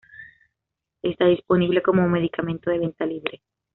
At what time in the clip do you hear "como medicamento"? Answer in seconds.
1.83-2.71